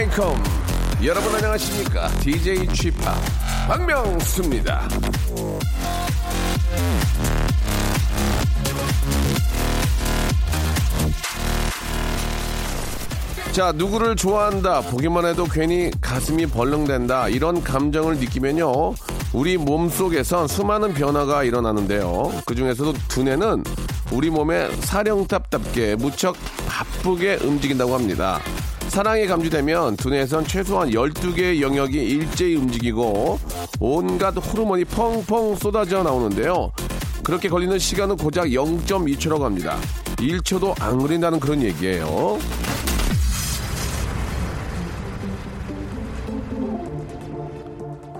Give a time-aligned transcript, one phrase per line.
[0.00, 0.42] welcome.
[1.04, 2.08] 여러분 안녕하십니까?
[2.20, 2.96] DJ Chip
[3.66, 4.88] 박명수입니다.
[13.52, 14.80] 자, 누구를 좋아한다.
[14.82, 17.28] 보기만 해도 괜히 가슴이 벌렁댄다.
[17.28, 18.94] 이런 감정을 느끼면요.
[19.34, 22.32] 우리 몸 속에선 수많은 변화가 일어나는데요.
[22.46, 23.64] 그 중에서도 두뇌는
[24.12, 28.40] 우리 몸의 사령탑답게 무척 바쁘게 움직인다고 합니다.
[28.90, 33.38] 사랑에 감지되면 두뇌에선 최소한 12개의 영역이 일제히 움직이고
[33.78, 36.72] 온갖 호르몬이 펑펑 쏟아져 나오는데요.
[37.22, 39.76] 그렇게 걸리는 시간은 고작 0.2초라고 합니다.
[40.16, 42.38] 1초도 안 걸린다는 그런 얘기예요.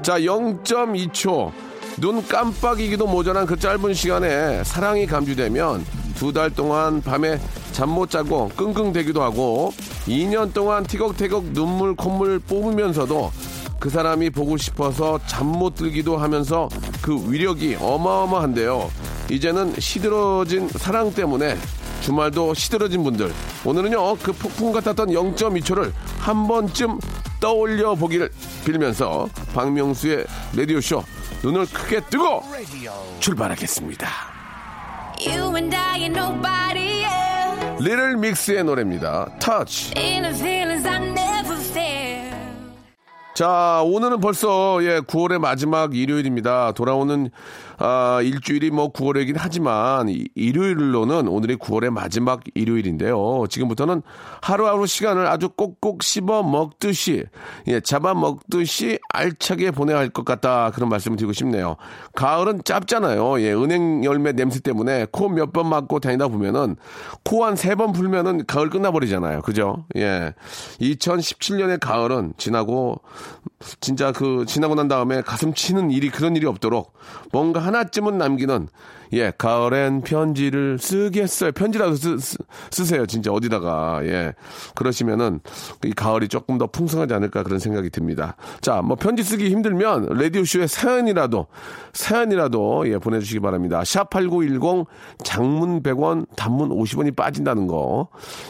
[0.03, 1.53] 자, 0.2초.
[1.99, 5.85] 눈 깜빡이기도 모자란 그 짧은 시간에 사랑이 감지되면
[6.17, 7.39] 두 달 동안 밤에
[7.73, 9.73] 잠 못 자고 끙끙대기도 하고
[10.07, 13.31] 2년 동안 티격태격 눈물 콧물 뽑으면서도
[13.79, 16.69] 그 사람이 보고 싶어서 잠 못 들기도 하면서
[17.03, 18.91] 그 위력이 어마어마한데요.
[19.31, 21.57] 이제는 시들어진 사랑 때문에
[22.01, 23.31] 주말도 시들어진 분들
[23.65, 26.99] 오늘은요 그 폭풍 같았던 0.2초를 한 번쯤
[27.41, 28.31] 떠올려 보기를
[28.65, 30.25] 빌면서 박명수의
[30.57, 31.03] 라디오 쇼
[31.43, 32.43] 눈을 크게 뜨고
[33.21, 34.09] 출발하겠습니다.
[37.81, 39.39] 리를 믹스의 노래입니다.
[39.41, 39.93] 터치.
[41.73, 42.31] Felt.
[43.35, 46.73] 자, 오늘은 벌써 예, 9월의 마지막 일요일입니다.
[46.73, 47.31] 돌아오는
[47.83, 53.45] 아, 일주일이 뭐 9월이긴 하지만 이- 일요일로는 오늘이 9월의 마지막 일요일인데요.
[53.49, 54.03] 지금부터는
[54.43, 57.25] 하루하루 시간을 아주 꼭꼭 씹어 먹듯이
[57.69, 60.73] 예, 잡아 먹듯이 알차게 보내야 할 것 같다.
[60.75, 61.77] 그런 말씀을 드리고 싶네요.
[62.15, 63.41] 가을은 짧잖아요.
[63.41, 66.77] 예, 은행 열매 냄새 때문에 코 몇번 막고 다니다 보면은
[67.25, 69.41] 코 한 세번 풀면은 가을 끝나버리잖아요.
[69.41, 69.87] 그죠?
[69.97, 70.35] 예.
[70.83, 73.01] 2017년의 가을은 지나고
[73.81, 76.93] 진짜 그 지나고 난 다음에 가슴 치는 일이 그런 일이 없도록
[77.33, 78.69] 뭔가 하나쯤은 남기는
[79.13, 81.53] 예 가을엔 편지를 쓰겠어요.
[81.53, 82.19] 편지라도 쓰,
[82.71, 84.01] 쓰, 세요 진짜 어디다가.
[84.05, 84.35] 예.
[84.75, 85.41] 그러시면은
[85.85, 88.37] 이 가을이 조금 더 풍성하지 않을까 그런 생각이 듭니다.
[88.61, 91.47] 자 뭐 편지 쓰기 힘들면 라디오 쇼에 사연이라도
[91.93, 93.81] 사연이라도 예 보내주시기 바랍니다.
[93.83, 94.87] 샵8910
[95.23, 98.09] 장문 100원 단문 50원이 빠진다는 거.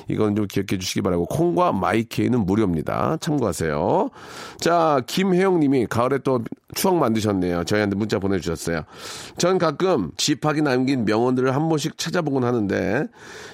[0.08, 3.18] 이건 좀 기억해 주시기 바라고 콩과 마이케이는 무료입니다.
[3.20, 4.10] 참고하세요.
[4.60, 6.40] 자 김혜영 님이 가을에 또
[6.74, 7.64] 추억 만드셨네요.
[7.64, 8.82] 저희한테 문자 보내주셨어요.
[9.36, 10.12] 전 가끔
[10.50, 13.06] 집학이 남긴 명언들을 한 번씩 찾아보곤 하는데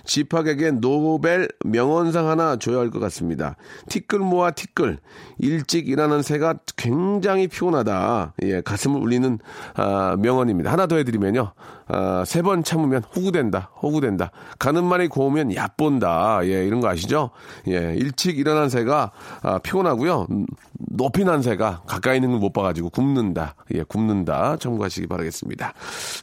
[0.04, 3.56] 집학에게 노벨 명언상 하나 줘야 할 것 같습니다.
[3.88, 4.98] 티끌 모아 티끌.
[5.38, 8.34] 일찍 일하는 새가 굉장히 피곤하다.
[8.44, 9.38] 예 가슴을 울리는
[9.74, 10.70] 아, 명언입니다.
[10.72, 11.52] 하나 더 해드리면요.
[11.88, 14.30] 아, 세 번 참으면 호구된다 호구된다.
[14.58, 16.40] 가는 말이 고우면 얕본다.
[16.44, 17.30] 예 이런 거 아시죠?
[17.68, 19.10] 예 일찍 일어난 새가
[19.42, 20.26] 아, 피곤하고요.
[20.30, 20.46] 음,
[20.78, 23.56] 높이 난 새가 가까이 있는 걸 못 봐가지고 굽는다.
[23.74, 24.56] 예 굽는다.
[24.58, 25.72] 참고하시기 바라겠습니다.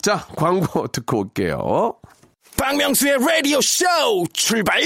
[0.01, 1.95] 자 광고 듣고 올게요
[2.57, 3.85] 박명수의 라디오 쇼
[4.33, 4.81] 출발!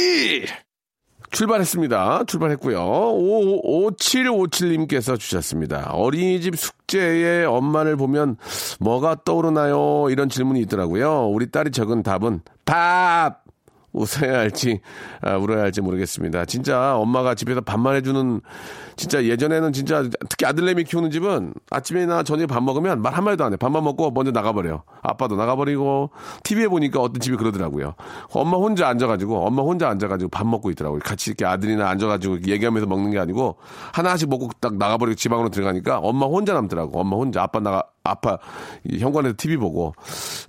[1.31, 2.23] 출발했습니다.
[2.25, 2.79] 출발했고요.
[2.79, 5.89] 5757님께서 주셨습니다.
[5.91, 8.37] 어린이집 숙제에 엄마를 보면
[8.79, 10.07] 뭐가 떠오르나요?
[10.09, 11.27] 이런 질문이 있더라고요.
[11.27, 13.43] 우리 딸이 적은 답은 밥!
[13.93, 14.81] 웃어야 할지,
[15.21, 16.45] 아, 울어야 할지 모르겠습니다.
[16.45, 18.41] 진짜 엄마가 집에서 밥만 해주는,
[18.95, 23.57] 진짜 예전에는 진짜 특히 아들내미 키우는 집은 아침이나 저녁에 밥 먹으면 말 한마디도 안 해.
[23.57, 24.83] 밥만 먹고 먼저 나가버려요.
[25.01, 26.11] 아빠도 나가버리고,
[26.43, 27.95] TV에 보니까 어떤 집이 그러더라고요.
[28.31, 30.99] 엄마 혼자 앉아가지고, 엄마 혼자 앉아가지고 밥 먹고 있더라고요.
[30.99, 33.57] 같이 이렇게 아들이나 앉아가지고 얘기하면서 먹는 게 아니고,
[33.93, 36.99] 하나씩 먹고 딱 나가버리고 지방으로 들어가니까 엄마 혼자 남더라고.
[36.99, 37.41] 엄마 혼자.
[37.41, 38.37] 아빠 나가, 아빠
[38.83, 39.93] 이 현관에서 TV 보고.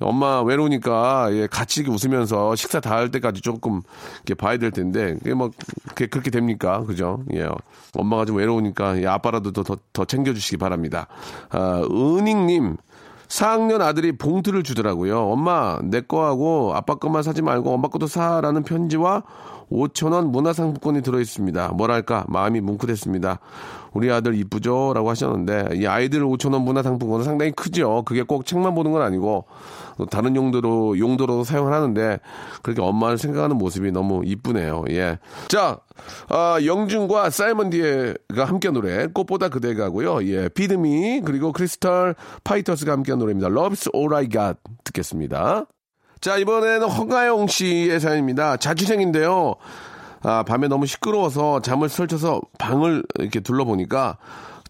[0.01, 3.83] 엄마 외로우니까 예, 같이 웃으면서 식사 다 할 때까지 조금
[4.27, 5.51] 이렇게 봐야 될 텐데 그게 뭐
[5.89, 6.83] 그게 그렇게 됩니까?
[6.85, 7.23] 그죠?
[7.35, 7.49] 예.
[7.95, 11.07] 엄마가 좀 외로우니까 예, 아빠라도 더, 더, 더 챙겨주시기 바랍니다.
[11.51, 12.77] 아, 은익님
[13.29, 15.21] 4학년 아들이 봉투를 주더라고요.
[15.21, 19.23] 엄마, 내 거하고 아빠 것만 사지 말고 엄마 것도 사라는 편지와
[19.71, 21.73] 5천원 문화상품권이 들어있습니다.
[21.75, 23.39] 뭐랄까, 마음이 뭉클했습니다.
[23.93, 24.93] 우리 아들 이쁘죠?
[24.95, 28.03] 라고 하셨는데, 이 아이들 5천원 문화상품권은 상당히 크죠.
[28.07, 29.45] 그게 꼭 책만 보는 건 아니고,
[29.99, 32.21] 또 다른 용도로, 용도로 사용을 하는데,
[32.63, 34.85] 그렇게 엄마를 생각하는 모습이 너무 이쁘네요.
[34.91, 35.19] 예.
[35.49, 35.81] 자,
[36.29, 40.25] 아, 영준과 사이먼 디가 함께 노래, 꽃보다 그대가고요.
[40.29, 40.49] 예.
[40.49, 42.15] 피드미, 그리고 크리스탈
[42.45, 43.49] 파이터스가 함께 노래입니다.
[43.49, 45.67] Love's All I Got 듣겠습니다.
[46.21, 48.57] 자, 이번에는 허가영 씨의 사연입니다.
[48.57, 49.57] 자취생인데요.
[50.23, 54.19] 아, 밤에 너무 시끄러워서 잠을 설쳐서 방을 이렇게 둘러보니까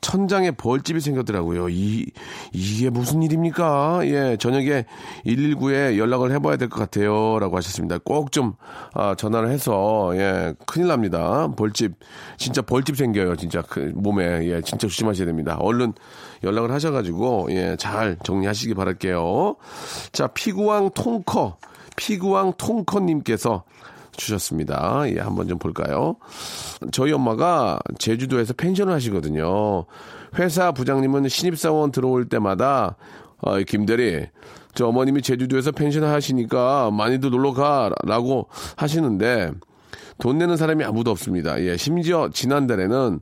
[0.00, 1.68] 천장에 벌집이 생겼더라고요.
[1.68, 2.06] 이,
[2.52, 4.00] 이게 무슨 일입니까?
[4.04, 4.84] 예, 저녁에
[5.26, 7.38] 119에 연락을 해봐야 될 것 같아요.
[7.38, 7.98] 라고 하셨습니다.
[8.04, 8.54] 꼭 좀,
[8.94, 11.48] 아, 전화를 해서, 예, 큰일 납니다.
[11.56, 11.94] 벌집,
[12.36, 13.36] 진짜 벌집 생겨요.
[13.36, 15.56] 진짜 그 몸에, 예, 진짜 조심하셔야 됩니다.
[15.60, 15.94] 얼른
[16.44, 19.56] 연락을 하셔가지고, 예, 잘 정리하시기 바랄게요.
[20.12, 21.56] 자, 피구왕 통커,
[21.96, 23.64] 피구왕 통커님께서
[24.18, 25.04] 주셨습니다.
[25.14, 26.16] 예, 한번 좀 볼까요?
[26.92, 29.86] 저희 엄마가 제주도에서 펜션을 하시거든요.
[30.38, 32.96] 회사 부장님은 신입사원 들어올 때마다
[33.40, 34.26] 어, 김대리,
[34.74, 39.52] 저 어머님이 제주도에서 펜션을 하시니까 많이들 놀러 가라고 하시는데
[40.18, 41.60] 돈 내는 사람이 아무도 없습니다.
[41.62, 43.20] 예, 심지어 지난달에는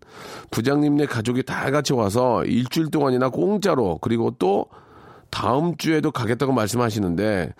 [0.50, 4.66] 부장님네 가족이 다 같이 와서 일주일 동안이나 공짜로 그리고 또
[5.30, 7.52] 다음 주에도 가겠다고 말씀하시는데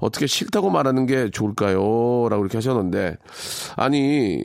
[0.00, 2.28] 어떻게 싫다고 말하는 게 좋을까요?
[2.28, 3.16] 라고 이렇게 하셨는데
[3.76, 4.42] 아니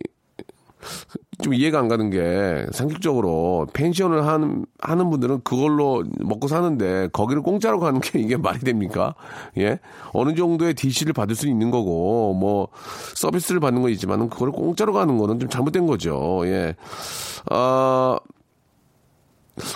[1.42, 7.80] 좀 이해가 안 가는 게 상식적으로 펜션을 하는 하는 분들은 그걸로 먹고 사는데 거기를 공짜로
[7.80, 9.16] 가는 게 이게 말이 됩니까?
[9.57, 9.80] 예
[10.13, 12.69] 어느 정도의 DC를 받을 수 있는 거고 뭐
[13.16, 16.42] 서비스를 받는 거 있지만은 그걸 공짜로 가는 거는 좀 잘못된 거죠.
[16.45, 16.75] 예.
[17.50, 18.18] 아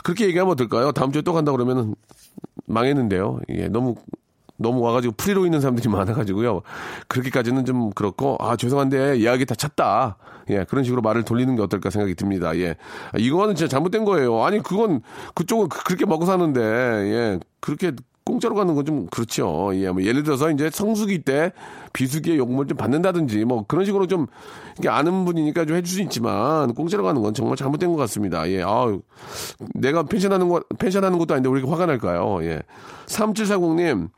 [0.04, 0.92] 그렇게 얘기하면 어떨까요?
[0.92, 1.96] 다음 주에 또 간다 그러면은
[2.66, 3.40] 망했는데요.
[3.50, 3.96] 예, 너무
[4.62, 6.62] 너무 와가지고 프리로 있는 사람들이 많아가지고요.
[7.08, 10.18] 그렇게까지는 좀 그렇고, 아, 죄송한데, 예약이 다 찼다.
[10.50, 12.58] 예, 그런 식으로 말을 돌리는 게 어떨까 생각이 듭니다.
[12.58, 12.72] 예.
[13.14, 14.44] 아, 이거는 진짜 잘못된 거예요.
[14.44, 15.02] 아니, 그건,
[15.34, 17.94] 그쪽은 그- 그렇게 먹고 사는데, 예, 그렇게
[18.30, 19.72] 공짜로 가는 건 좀 그렇죠.
[19.74, 21.52] 예, 뭐 예를 들어서 이제 성수기 때
[21.94, 24.26] 비수기의 요금을 좀 받는다든지 뭐 그런 식으로 좀
[24.78, 28.50] 이게 아는 분이니까 좀 해줄 수 있지만 공짜로 가는 건 정말 잘못된 것 같습니다.
[28.50, 29.02] 예, 아우
[29.76, 32.44] 내가 펜션하는 거 펜션하는 것도 아닌데 왜 이렇게 화가 날까요?
[32.44, 32.62] 예,
[33.08, 34.10] 3740님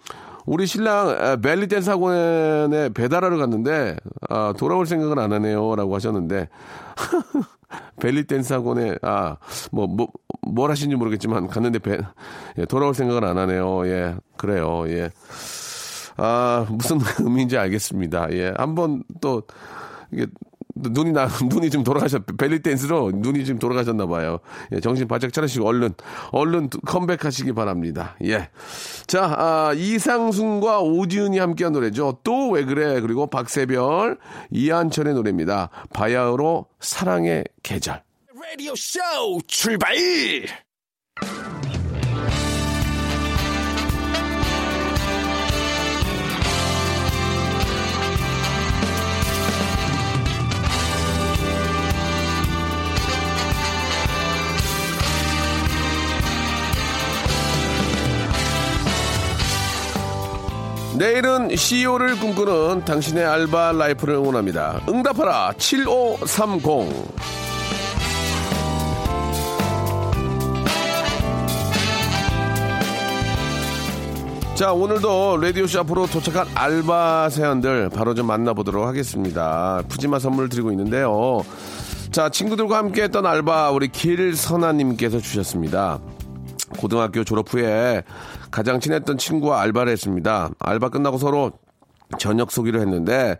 [0.46, 3.96] 우리 신랑 아, 벨리 댄스 학원에 배달하러 갔는데
[4.30, 6.50] 아, 돌아올 생각은 안 하네요라고 하셨는데
[8.00, 9.38] 벨리 댄스 학원에 아
[9.72, 10.08] 뭐 뭐
[10.44, 12.00] 뭘 하시는지 모르겠지만 갔는데 배,
[12.58, 13.86] 예, 돌아올 생각은 안 하네요.
[13.88, 14.84] 예 그래요.
[14.88, 15.12] 예.
[16.18, 18.32] 아 무슨 의미인지 알겠습니다.
[18.34, 19.44] 예 한번 또
[20.12, 20.26] 이게
[20.84, 24.40] 눈이 나 눈이 좀 돌아가셨 벨리 댄스로 눈이 좀 돌아가셨나 봐요.
[24.72, 25.94] 예, 정신 바짝 차리시고 얼른
[26.32, 28.16] 얼른 컴백하시기 바랍니다.
[28.24, 28.50] 예.
[29.08, 32.20] 자, 아, 이상순과 오지은이 함께한 노래죠.
[32.24, 33.00] 또 왜 그래?
[33.02, 34.18] 그리고 박세별,
[34.52, 35.70] 이한철의 노래입니다.
[35.94, 38.04] 바야흐로 사랑의 계절.
[38.36, 39.00] 라디오 쇼
[39.48, 39.96] 출발!
[60.98, 64.82] 내일은 CEO를 꿈꾸는 당신의 알바 라이프를 응원합니다.
[64.90, 67.32] 응답하라 7530.
[74.56, 79.82] 자, 오늘도 라디오쇼 앞으로 도착한 알바 세안들 바로 좀 만나보도록 하겠습니다.
[79.88, 81.44] 푸짐한 선물 드리고 있는데요.
[82.12, 86.00] 자, 친구들과 함께 했던 알바 우리 길선아님께서 주셨습니다.
[86.78, 88.04] 고등학교 졸업 후에
[88.52, 90.50] 가장 친했던 친구와 알바를 했습니다.
[90.60, 91.52] 알바 끝나고 서로
[92.20, 93.38] 저녁 쏘기로 했는데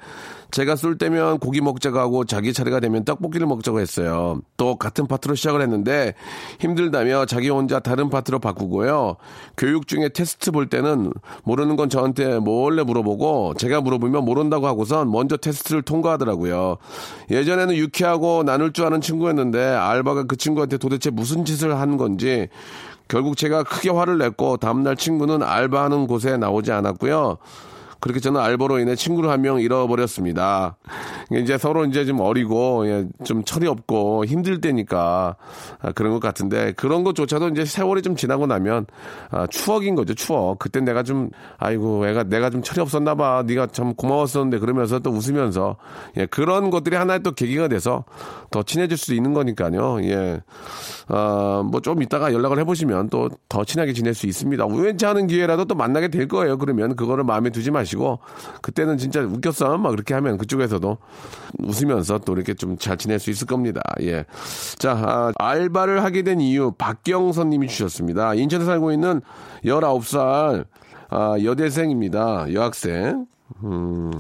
[0.52, 4.42] 제가 쏠 때면 고기 먹자고 하고 자기 차례가 되면 떡볶이를 먹자고 했어요.
[4.58, 6.14] 또 같은 파트로 시작을 했는데
[6.60, 9.16] 힘들다며 자기 혼자 다른 파트로 바꾸고요.
[9.56, 11.14] 교육 중에 테스트 볼 때는
[11.44, 16.78] 모르는 건 저한테 몰래 물어보고 제가 물어보면 모른다고 하고선 먼저 테스트를 통과하더라고요.
[17.30, 22.50] 예전에는 유쾌하고 나눌 줄 아는 친구였는데 알바가 그 친구한테 도대체 무슨 짓을 한 건지
[23.12, 27.38] 결국 제가 크게 화를 냈고 다음날 친구는 알바하는 곳에 나오지 않았고요.
[28.02, 30.78] 그렇게 저는 알바로 인해 친구를 한 명 잃어버렸습니다.
[31.32, 35.36] 이제 서로 이제 좀 어리고 예, 좀 철이 없고 힘들 때니까
[35.82, 38.86] 아, 그런 것 같은데 그런 것조차도 이제 세월이 좀 지나고 나면
[39.30, 40.60] 아, 추억인 거죠 추억.
[40.60, 43.44] 그때 내가 좀 아이고 애가 내가 좀 철이 없었나 봐.
[43.46, 45.78] 네가 참 고마웠었는데 그러면서 또 웃으면서
[46.18, 48.04] 예, 그런 것들이 하나의 또 계기가 돼서
[48.50, 50.04] 더 친해질 수 있는 거니까요.
[50.04, 50.42] 예.
[51.08, 54.66] 아, 뭐 좀 이따가 연락을 해보시면 또 더 친하게 지낼 수 있습니다.
[54.66, 56.58] 우연치 않은 기회라도 또 만나게 될 거예요.
[56.58, 57.91] 그러면 그거를 마음에 두지 마시고
[58.62, 59.78] 그때는 진짜 웃겼어.
[59.78, 60.98] 막 그렇게 하면 그쪽에서도
[61.60, 63.82] 웃으면서 또 이렇게 좀 잘 지낼 수 있을 겁니다.
[64.02, 64.26] 예.
[64.80, 68.34] 자, 아, 알바를 하게 된 이유 박경선 님이 주셨습니다.
[68.34, 69.22] 인천에 살고 있는
[69.64, 70.66] 19살
[71.10, 72.54] 아, 여대생입니다.
[72.54, 73.28] 여학생.
[73.64, 74.12] 음.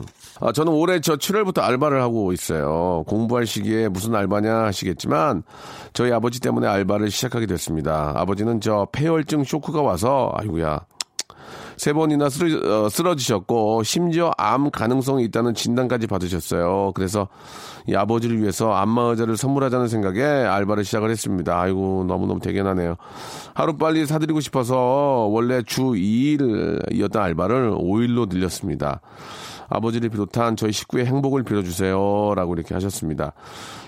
[0.41, 3.03] 아, 저는 올해 저 7월부터 알바를 하고 있어요.
[3.07, 5.43] 공부할 시기에 무슨 알바냐 하시겠지만
[5.93, 8.11] 저희 아버지 때문에 알바를 시작하게 됐습니다.
[8.15, 10.81] 아버지는 저 폐혈증 쇼크가 와서 아이고야
[11.77, 16.91] 세 번이나 쓰러, 어, 쓰러지셨고 심지어 암 가능성이 있다는 진단까지 받으셨어요.
[16.93, 17.27] 그래서
[17.88, 21.60] 이 아버지를 위해서 안마 의자를 선물하자는 생각에 알바를 시작을 했습니다.
[21.60, 22.96] 아이고 너무너무 대견하네요.
[23.53, 29.01] 하루 빨리 사드리고 싶어서 원래 주 2일이었던 알바를 5일로 늘렸습니다.
[29.72, 32.34] 아버지를 비롯한 저희 식구의 행복을 빌어주세요.
[32.36, 33.31] 라고 이렇게 하셨습니다.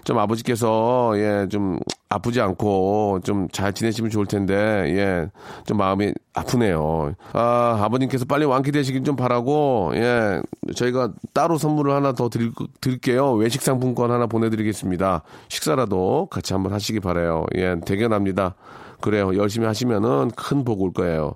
[0.06, 1.78] 좀 아버지께서, 예, 좀
[2.14, 5.30] 아프지 않고 좀 잘 지내시면 좋을 텐데, 예,
[5.66, 7.14] 좀 마음이 아프네요.
[7.34, 10.42] 아, 아버님께서 빨리 완쾌되시길 좀 바라고, 예,
[10.76, 12.52] 저희가 따로 선물을 하나 더 드릴,
[12.82, 13.34] 드릴게요.
[13.34, 15.22] 외식 상품권 하나 보내드리겠습니다.
[15.50, 17.46] 식사라도 같이 한번 하시기 바래요.
[17.56, 18.56] 예, 대견합니다.
[19.02, 19.36] 그래요.
[19.36, 21.36] 열심히 하시면은 큰 복 올 거예요.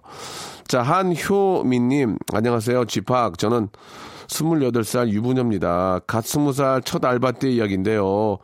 [0.67, 2.85] 자, 한효민님, 안녕하세요.
[2.85, 3.37] 집학.
[3.37, 3.69] 저는
[4.27, 6.01] 28살 유부녀입니다.
[6.07, 8.37] 갓 20살 첫 알바 때 이야기인데요.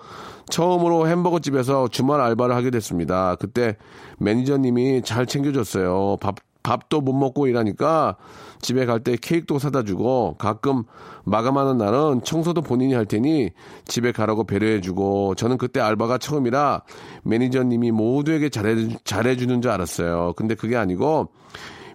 [0.49, 3.35] 처음으로 햄버거 집에서 주말 알바를 하게 됐습니다.
[3.35, 3.77] 그때
[4.19, 6.17] 매니저님이 잘 챙겨줬어요.
[6.19, 8.17] 밥, 밥도 못 먹고 일하니까
[8.61, 10.83] 집에 갈 때 케이크도 사다 주고 가끔
[11.25, 13.51] 마감하는 날은 청소도 본인이 할 테니
[13.85, 16.83] 집에 가라고 배려해 주고 저는 그때 알바가 처음이라
[17.23, 20.33] 매니저님이 모두에게 잘해, 잘해주는 줄 알았어요.
[20.37, 21.29] 근데 그게 아니고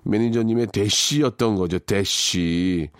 [0.03, 1.79] 매니저님의 대시였던 거죠.
[1.79, 2.91] 대시.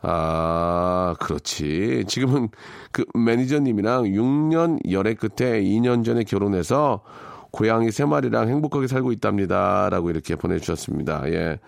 [0.00, 2.04] 아, 그렇지.
[2.06, 2.48] 지금은
[2.92, 7.02] 그 매니저님이랑 6년 열애 끝에 2년 전에 결혼해서
[7.50, 9.88] 고양이 세 마리랑 행복하게 살고 있답니다.
[9.90, 11.22] 라고 이렇게 보내주셨습니다.
[11.26, 11.58] 예.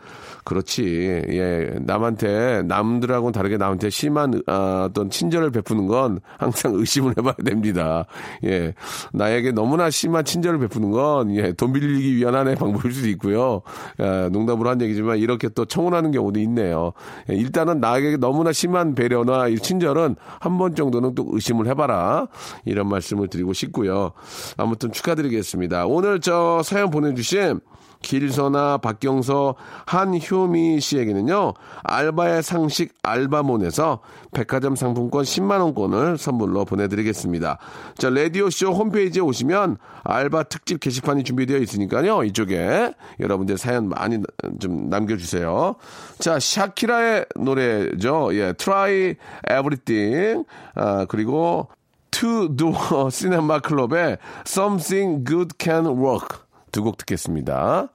[0.45, 0.85] 그렇지.
[1.29, 1.75] 예.
[1.81, 8.07] 남한테, 남들하고는 다르게 남한테 심한, 어, 어떤 친절을 베푸는 건 항상 의심을 해봐야 됩니다.
[8.45, 8.75] 예.
[9.13, 11.53] 나에게 너무나 심한 친절을 베푸는 건, 예.
[11.53, 13.63] 돈 빌리기 위한 하나의 방법일 수도 있고요.
[14.01, 16.93] 예, 농담으로 한 얘기지만 이렇게 또 청혼하는 경우도 있네요.
[17.31, 22.27] 예, 일단은 나에게 너무나 심한 배려나 이 친절은 한 번 정도는 또 의심을 해봐라.
[22.65, 24.13] 이런 말씀을 드리고 싶고요.
[24.59, 25.80] 아무튼 축하드리겠습니다.
[25.87, 27.61] 오늘 저 사연 보내주신
[28.03, 29.57] 길서나 박경서
[29.87, 34.01] 한효미 씨에게는요 알바의 상식 알바몬에서
[34.33, 37.59] 백화점 상품권 10만 원권을 선물로 보내드리겠습니다.
[37.99, 44.19] 자 라디오 쇼 홈페이지에 오시면 알바 특집 게시판이 준비되어 있으니까요 이쪽에 여러분들 사연 많이
[44.61, 45.75] 좀 남겨주세요.
[46.19, 48.31] 자 샤키라의 노래죠.
[48.35, 50.45] 예, Try Everything
[50.75, 51.69] 아, 그리고
[52.11, 52.75] Do
[53.11, 56.39] 시네마 클럽의 Something Good Can Work
[56.73, 57.89] 두 곡 듣겠습니다.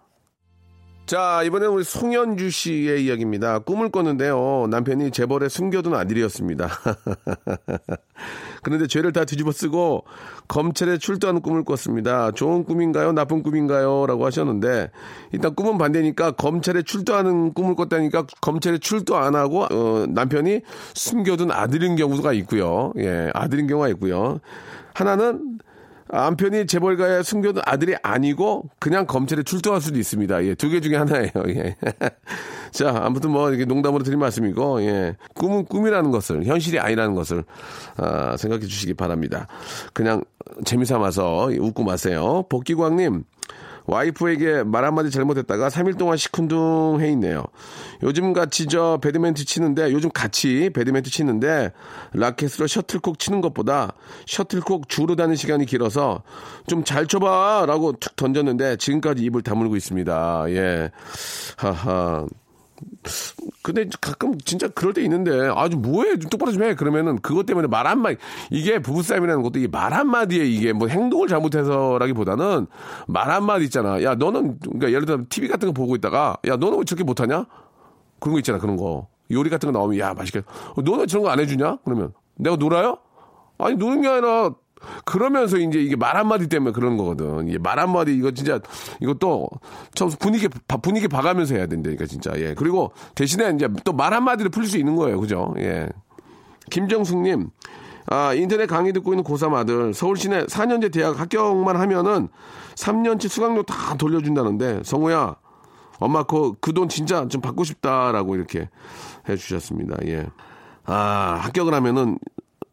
[1.06, 3.60] 자, 이번엔 우리 송현주 씨의 이야기입니다.
[3.60, 4.66] 꿈을 꿨는데요.
[4.72, 6.68] 남편이 재벌의 숨겨둔 아들이었습니다.
[8.64, 10.06] 그런데 죄를 다 뒤집어 쓰고
[10.48, 12.32] 검찰에 출두하는 꿈을 꿨습니다.
[12.32, 13.12] 좋은 꿈인가요?
[13.12, 14.08] 나쁜 꿈인가요?
[14.08, 14.90] 라고 하셨는데
[15.32, 20.62] 일단 꿈은 반대니까 검찰에 출두하는 꿈을 꿨다니까 검찰에 출두 안 하고 어, 남편이
[20.96, 22.94] 숨겨둔 아들인 경우가 있고요.
[22.98, 24.40] 예, 아들인 경우가 있고요.
[24.96, 25.60] 하나는
[26.10, 30.46] 남편이 재벌가에 숨겨둔 아들이 아니고 그냥 검찰에 출두할 수도 있습니다.
[30.46, 31.32] 예, 두 개 중에 하나예요.
[31.50, 31.76] 예.
[32.72, 35.16] 자, 아무튼 뭐 이렇게 농담으로 드린 말씀이고, 예.
[35.34, 37.44] 꿈은 꿈이라는 것을 현실이 아니라는 것을
[37.98, 39.48] 아, 생각해 주시기 바랍니다.
[39.94, 40.24] 그냥
[40.66, 42.46] 재미 삼아서 웃고 마세요.
[42.50, 43.24] 복기광님.
[43.88, 47.44] 와이프에게 말 한마디 잘못했다가 3일 동안 시큰둥해 있네요.
[48.04, 51.72] 요즘 같이 저 배드민턴 치는데 요즘 같이 배드민턴 치는데
[52.14, 53.94] 라켓으로 셔틀콕 치는 것보다
[54.26, 56.24] 셔틀콕 주로 다니는 시간이 길어서
[56.68, 60.46] 좀 잘 쳐봐라고 툭 던졌는데 지금까지 입을 다물고 있습니다.
[60.50, 60.92] 예,
[61.58, 62.26] 하하.
[63.62, 66.20] 근데 가끔 진짜 그럴 때 있는데 아주 뭐해?
[66.20, 66.76] 좀 똑바로 좀 해.
[66.76, 68.18] 그러면은 그것 때문에 말 한마디.
[68.52, 72.68] 이게 부부싸움이라는 것도 이게 말 한마디에 이게 뭐 행동을 잘못해서라기보다는
[73.08, 74.04] 말 한마디 있잖아.
[74.04, 77.46] 야 너는 그러니까 예를 들어 TV 같은 거 보고 있다가 야 너는 왜 저렇게 못하냐?
[78.20, 79.08] 그런 거 있잖아 그런 거.
[79.32, 80.40] 요리 같은 거 나오면 야 맛있게.
[80.76, 81.80] 어, 너는 저런 거 안 해주냐?
[81.84, 82.14] 그러면.
[82.36, 82.98] 내가 놀아요?
[83.58, 84.52] 아니 노는 게 아니라
[85.06, 87.48] 그러면서 이제 이게 말 한마디 때문에 그런 거거든.
[87.48, 88.60] 이게 말 한마디 이거 진짜
[89.02, 89.48] 이것도
[89.94, 92.32] 처음 분위기 바- 분위기 봐가면서 해야 된다니까 진짜.
[92.36, 92.54] 예.
[92.54, 95.20] 그리고 대신에 이제 또 말 한마디를 풀릴 수 있는 거예요.
[95.20, 95.54] 그죠?
[95.58, 95.88] 예.
[96.70, 97.50] 김정숙 님.
[98.08, 99.94] 아, 인터넷 강의 듣고 있는 고3 아들.
[99.94, 102.28] 서울 시내 4년제 대학 합격만 하면은
[102.76, 105.36] 3년치 수강료 다 돌려준다는데, 성우야,
[106.00, 108.70] 엄마 그, 그 돈 진짜 좀 받고 싶다라고 이렇게
[109.28, 109.96] 해 주셨습니다.
[110.06, 110.28] 예.
[110.86, 112.20] 아, 합격을 하면은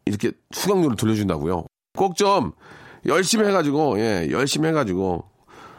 [0.05, 1.65] 이렇게 수강료를 돌려준다고요.
[1.97, 2.53] 꼭 좀
[3.07, 5.25] 열심히 해가지고, 예, 열심히 해가지고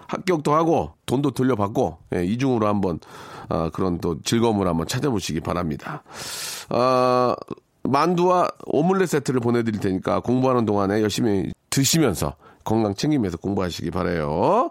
[0.08, 3.00] 합격도 하고 돈도 돌려받고, 예, 이중으로 한번,
[3.50, 6.03] 아, 그런 또 즐거움을 한번 찾아보시기 바랍니다.
[6.70, 7.36] 아,
[7.84, 14.70] 만두와 오믈렛 세트를 보내드릴 테니까 공부하는 동안에 열심히 드시면서 건강 챙기면서 공부하시기 바래요.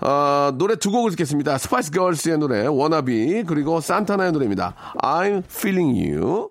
[0.00, 1.58] 아, 노래 두 곡을 듣겠습니다.
[1.58, 4.74] 스파이스 걸스의 노래 워너비 그리고 산타나의 노래입니다.
[5.02, 6.50] I'm feeling you.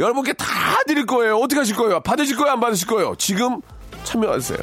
[0.00, 0.46] 여러분께 다
[0.86, 1.36] 드릴 거예요.
[1.36, 2.00] 어떻게 하실 거예요?
[2.00, 2.52] 받으실 거예요?
[2.52, 3.14] 안 받으실 거예요?
[3.18, 3.60] 지금
[4.02, 4.58] 참여하세요.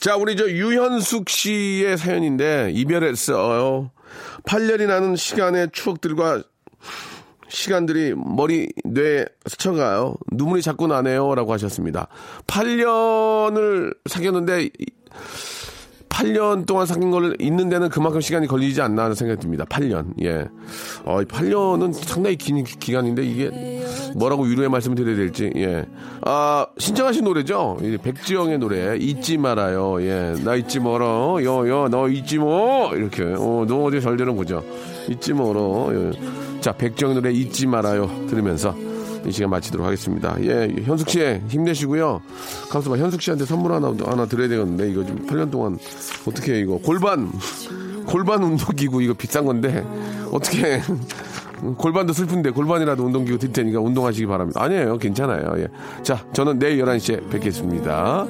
[0.00, 3.92] 자, 우리 저 유현숙 씨의 사연인데 이별했어요.
[4.44, 6.42] 8년이라는 시간의 추억들과
[7.48, 10.16] 시간들이 머리, 뇌에 스쳐가요.
[10.32, 11.36] 눈물이 자꾸 나네요.
[11.36, 12.08] 라고 하셨습니다.
[12.48, 14.70] 8년을 사귀었는데
[16.12, 19.64] 8년 동안 사귄 걸 있는 데는 그만큼 시간이 걸리지 않나 하는 생각이 듭니다.
[19.64, 20.12] 8년.
[20.22, 20.46] 예.
[21.04, 23.82] 어, 8년은 상당히 긴 기간인데 이게
[24.14, 25.50] 뭐라고 위로의 말씀을 드려야 될지.
[25.56, 25.86] 예.
[26.22, 27.78] 아, 신청하신 노래죠?
[28.02, 28.96] 백지영의 노래.
[28.98, 30.02] 잊지 말아요.
[30.02, 30.34] 예.
[30.44, 31.40] 나 잊지 말어.
[31.44, 32.94] 여, 여, 너 잊지 뭐.
[32.94, 33.22] 이렇게.
[33.22, 34.62] 어, 너 어디 잘 되는 거죠?
[35.08, 35.88] 잊지 말어.
[35.94, 36.60] 예.
[36.60, 38.26] 자, 백지영의 노래 잊지 말아요.
[38.28, 38.91] 들으면서
[39.26, 40.36] 이 시간 마치도록 하겠습니다.
[40.42, 42.22] 예, 현숙 씨 힘내시고요.
[42.70, 45.78] 가수 현숙 씨한테 선물 하나 하나 드려야 되겠는데 이거 좀 8년 동안
[46.26, 47.30] 어떻게 이거 골반
[48.06, 49.86] 골반 운동기구 이거 비싼 건데
[50.30, 50.80] 어떻게
[51.76, 54.62] 골반도 슬픈데 골반이라도 운동기구 드릴 테니까 운동하시기 바랍니다.
[54.62, 55.54] 아니에요, 괜찮아요.
[55.58, 55.68] 예.
[56.02, 58.26] 자, 저는 내일 11시에 뵙겠습니다.